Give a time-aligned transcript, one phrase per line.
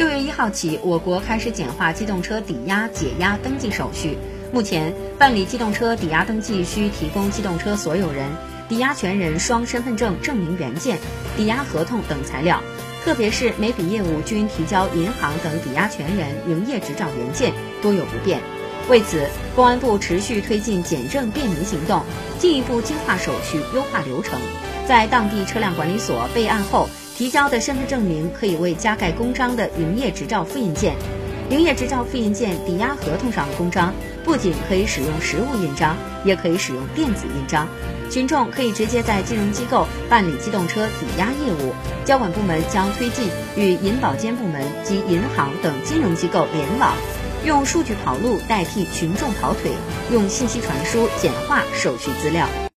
[0.00, 4.16] 六月一号起，我国开始简化机动车抵押、解押登记手续。
[4.50, 8.26] 目前，办理机动车抵押登记需提供机动车所有人、
[8.66, 10.96] 抵押权人双身份证证明原件、
[11.36, 12.62] 抵押合同等材料，
[13.04, 18.40] 特别是每笔业务均提交银行等抵押权人营业执照原件，多有不便。
[18.88, 22.02] 为此，公安部持续推进简政便民行动，
[22.38, 24.40] 进一步精化手续、优化流程。
[24.90, 30.96] 在当地车辆管理所备案后，提交的身份证明可以为加盖公章的营业执照复印件。
[31.48, 37.68] 营业执照复印件抵押合同上的公章，不仅可以使用实物印章，也可以使用电子印章。
[38.10, 41.72] 群众可以直接在金融机构办理机动车抵押业务，
[42.04, 46.96] 交管部门将推进与银保监部门及银行等金融机构联网。
[47.44, 49.70] 用数据跑路代替群众跑腿，
[50.10, 52.48] 用信息传输简化手续资料。